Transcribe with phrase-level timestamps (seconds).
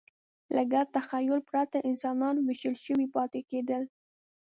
[0.55, 3.83] له ګډ تخیل پرته انسانان وېشل شوي پاتې کېدل.